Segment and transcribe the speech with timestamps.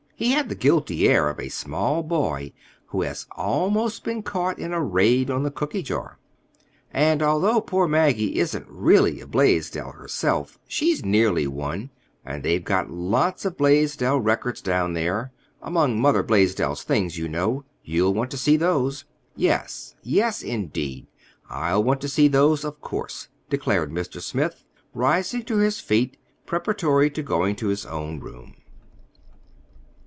[0.15, 2.53] He had the guilty air of a small boy
[2.89, 6.19] who has almost been caught in a raid on the cooky jar.
[6.93, 11.89] "And although poor Maggie isn't really a Blaisdell herself, she's nearly one;
[12.23, 17.65] and they've got lots of Blaisdell records down there—among Mother Blaisdell's things, you know.
[17.83, 19.05] You'll want to see those."
[19.35, 21.07] "Yes; yes, indeed.
[21.49, 24.21] I'll want to see those, of course," declared Mr.
[24.21, 26.15] Smith, rising to his feet,
[26.45, 28.57] preparatory to going to his own room.